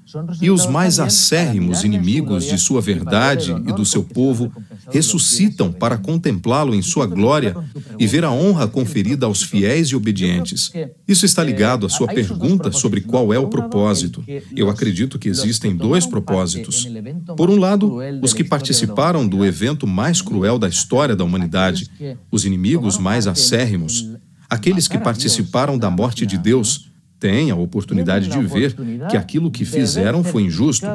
e 0.41 0.49
os 0.49 0.65
mais 0.65 0.99
acérrimos 0.99 1.83
inimigos 1.83 2.45
de 2.45 2.57
sua 2.57 2.81
verdade 2.81 3.51
e 3.51 3.73
do 3.73 3.85
seu 3.85 4.03
povo 4.03 4.51
ressuscitam 4.89 5.71
para 5.71 5.97
contemplá-lo 5.97 6.73
em 6.73 6.81
sua 6.81 7.05
glória 7.05 7.55
e 7.99 8.07
ver 8.07 8.23
a 8.23 8.31
honra 8.31 8.67
conferida 8.67 9.25
aos 9.25 9.43
fiéis 9.43 9.89
e 9.89 9.95
obedientes. 9.95 10.71
Isso 11.07 11.25
está 11.25 11.43
ligado 11.43 11.85
à 11.85 11.89
sua 11.89 12.07
pergunta 12.07 12.71
sobre 12.71 13.01
qual 13.01 13.33
é 13.33 13.39
o 13.39 13.49
propósito. 13.49 14.23
Eu 14.55 14.69
acredito 14.69 15.19
que 15.19 15.29
existem 15.29 15.75
dois 15.75 16.05
propósitos. 16.05 16.87
Por 17.35 17.49
um 17.49 17.57
lado, 17.57 17.97
os 18.21 18.33
que 18.33 18.43
participaram 18.43 19.27
do 19.27 19.45
evento 19.45 19.85
mais 19.85 20.21
cruel 20.21 20.57
da 20.57 20.69
história 20.69 21.15
da 21.15 21.23
humanidade, 21.23 21.89
os 22.31 22.45
inimigos 22.45 22.97
mais 22.97 23.27
acérrimos, 23.27 24.09
Aqueles 24.49 24.87
que 24.87 24.97
participaram 24.97 25.77
da 25.77 25.89
morte 25.89 26.25
de 26.25 26.37
Deus 26.37 26.89
têm 27.19 27.51
a 27.51 27.55
oportunidade 27.55 28.29
de 28.29 28.39
ver 28.41 28.75
que 29.09 29.17
aquilo 29.17 29.51
que 29.51 29.65
fizeram 29.65 30.23
foi 30.23 30.43
injusto. 30.43 30.85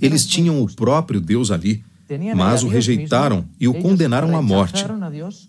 Eles 0.00 0.26
tinham 0.26 0.62
o 0.62 0.72
próprio 0.74 1.20
Deus 1.20 1.50
ali, 1.50 1.82
mas 2.34 2.62
o 2.62 2.68
rejeitaram 2.68 3.44
e 3.60 3.68
o 3.68 3.74
condenaram 3.74 4.36
à 4.36 4.40
morte. 4.40 4.84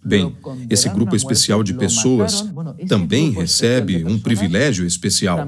Bem, 0.04 0.36
esse 0.70 0.90
grupo 0.90 1.16
especial 1.16 1.64
de 1.64 1.74
pessoas 1.74 2.46
também 2.88 3.32
recebe 3.32 4.04
um 4.04 4.20
privilégio 4.20 4.86
especial. 4.86 5.48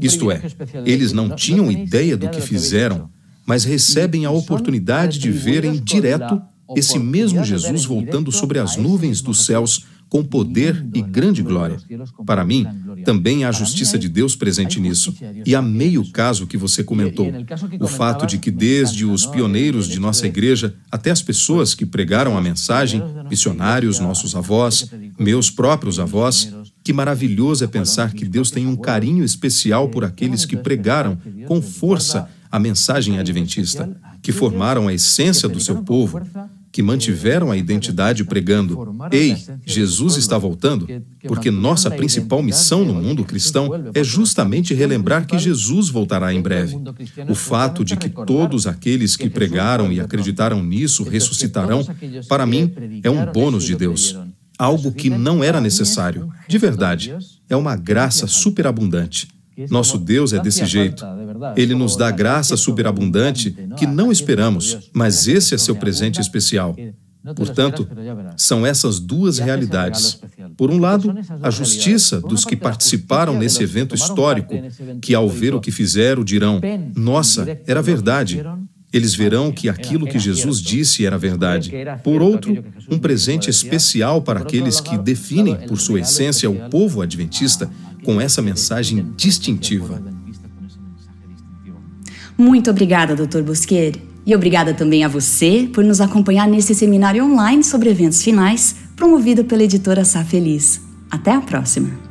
Isto 0.00 0.30
é, 0.30 0.42
eles 0.84 1.12
não 1.12 1.30
tinham 1.30 1.72
ideia 1.72 2.16
do 2.16 2.28
que 2.28 2.40
fizeram, 2.40 3.10
mas 3.46 3.64
recebem 3.64 4.26
a 4.26 4.30
oportunidade 4.30 5.18
de 5.18 5.30
ver 5.30 5.64
em 5.64 5.80
direto 5.80 6.40
esse 6.76 6.98
mesmo 6.98 7.42
Jesus 7.42 7.84
voltando 7.84 8.30
sobre 8.30 8.58
as 8.58 8.76
nuvens 8.76 9.22
dos 9.22 9.46
céus 9.46 9.86
com 10.08 10.24
poder 10.24 10.86
e 10.94 11.02
grande 11.02 11.42
glória. 11.42 11.76
Para 12.24 12.44
mim, 12.44 12.66
também 13.04 13.44
há 13.44 13.50
a 13.50 13.52
justiça 13.52 13.98
de 13.98 14.08
Deus 14.08 14.34
presente 14.34 14.80
nisso. 14.80 15.14
E 15.44 15.54
amei 15.54 15.98
o 15.98 16.10
caso 16.10 16.46
que 16.46 16.56
você 16.56 16.82
comentou, 16.82 17.30
o 17.80 17.86
fato 17.86 18.26
de 18.26 18.38
que 18.38 18.50
desde 18.50 19.04
os 19.04 19.26
pioneiros 19.26 19.88
de 19.88 20.00
nossa 20.00 20.26
igreja 20.26 20.74
até 20.90 21.10
as 21.10 21.22
pessoas 21.22 21.74
que 21.74 21.84
pregaram 21.84 22.36
a 22.36 22.40
mensagem, 22.40 23.02
missionários, 23.28 23.98
nossos 23.98 24.34
avós, 24.34 24.90
meus 25.18 25.50
próprios 25.50 26.00
avós, 26.00 26.52
que 26.82 26.92
maravilhoso 26.92 27.64
é 27.64 27.66
pensar 27.66 28.12
que 28.14 28.24
Deus 28.24 28.50
tem 28.50 28.66
um 28.66 28.76
carinho 28.76 29.22
especial 29.22 29.88
por 29.88 30.04
aqueles 30.04 30.44
que 30.44 30.56
pregaram 30.56 31.18
com 31.46 31.60
força 31.60 32.28
a 32.50 32.58
mensagem 32.58 33.18
adventista, 33.18 33.94
que 34.22 34.32
formaram 34.32 34.88
a 34.88 34.94
essência 34.94 35.48
do 35.48 35.60
seu 35.60 35.82
povo 35.82 36.20
que 36.78 36.82
mantiveram 36.82 37.50
a 37.50 37.56
identidade 37.56 38.22
pregando: 38.22 38.96
Ei, 39.10 39.36
Jesus 39.66 40.16
está 40.16 40.38
voltando? 40.38 40.86
Porque 41.26 41.50
nossa 41.50 41.90
principal 41.90 42.40
missão 42.40 42.84
no 42.84 42.94
mundo 42.94 43.24
cristão 43.24 43.68
é 43.92 44.04
justamente 44.04 44.74
relembrar 44.74 45.26
que 45.26 45.36
Jesus 45.40 45.88
voltará 45.88 46.32
em 46.32 46.40
breve. 46.40 46.76
O 47.28 47.34
fato 47.34 47.84
de 47.84 47.96
que 47.96 48.08
todos 48.08 48.68
aqueles 48.68 49.16
que 49.16 49.28
pregaram 49.28 49.90
e 49.90 49.98
acreditaram 49.98 50.62
nisso 50.62 51.02
ressuscitarão, 51.02 51.84
para 52.28 52.46
mim, 52.46 52.72
é 53.02 53.10
um 53.10 53.26
bônus 53.26 53.64
de 53.64 53.74
Deus. 53.74 54.16
Algo 54.56 54.92
que 54.92 55.10
não 55.10 55.42
era 55.42 55.60
necessário. 55.60 56.28
De 56.46 56.58
verdade, 56.58 57.12
é 57.48 57.56
uma 57.56 57.74
graça 57.74 58.28
superabundante. 58.28 59.26
Nosso 59.70 59.98
Deus 59.98 60.32
é 60.32 60.38
desse 60.38 60.64
jeito. 60.64 61.04
Ele 61.56 61.74
nos 61.74 61.96
dá 61.96 62.10
graça 62.10 62.56
superabundante 62.56 63.54
que 63.76 63.86
não 63.86 64.12
esperamos, 64.12 64.90
mas 64.92 65.26
esse 65.26 65.54
é 65.54 65.58
seu 65.58 65.76
presente 65.76 66.20
especial. 66.20 66.76
Portanto, 67.34 67.86
são 68.36 68.64
essas 68.64 69.00
duas 69.00 69.38
realidades. 69.38 70.20
Por 70.56 70.70
um 70.70 70.78
lado, 70.78 71.14
a 71.42 71.50
justiça 71.50 72.20
dos 72.20 72.44
que 72.44 72.56
participaram 72.56 73.36
nesse 73.36 73.62
evento 73.62 73.94
histórico, 73.94 74.54
que 75.00 75.14
ao 75.14 75.28
ver 75.28 75.54
o 75.54 75.60
que 75.60 75.70
fizeram 75.70 76.24
dirão: 76.24 76.60
Nossa, 76.94 77.60
era 77.66 77.82
verdade. 77.82 78.42
Eles 78.90 79.14
verão 79.14 79.52
que 79.52 79.68
aquilo 79.68 80.06
que 80.06 80.18
Jesus 80.18 80.62
disse 80.62 81.04
era 81.04 81.18
verdade. 81.18 81.70
Por 82.02 82.22
outro, 82.22 82.64
um 82.90 82.98
presente 82.98 83.50
especial 83.50 84.22
para 84.22 84.40
aqueles 84.40 84.80
que 84.80 84.96
definem, 84.96 85.56
por 85.66 85.78
sua 85.78 86.00
essência, 86.00 86.48
o 86.48 86.70
povo 86.70 87.02
adventista 87.02 87.70
com 88.08 88.18
essa 88.18 88.40
mensagem 88.40 89.12
distintiva. 89.18 90.02
Muito 92.38 92.70
obrigada, 92.70 93.14
Dr. 93.14 93.42
Bosquet. 93.42 94.02
E 94.24 94.34
obrigada 94.34 94.72
também 94.72 95.04
a 95.04 95.08
você 95.08 95.68
por 95.74 95.84
nos 95.84 96.00
acompanhar 96.00 96.48
nesse 96.48 96.74
seminário 96.74 97.22
online 97.22 97.62
sobre 97.62 97.90
eventos 97.90 98.22
finais, 98.22 98.76
promovido 98.96 99.44
pela 99.44 99.62
editora 99.62 100.06
Sá 100.06 100.24
Feliz. 100.24 100.80
Até 101.10 101.32
a 101.32 101.42
próxima! 101.42 102.07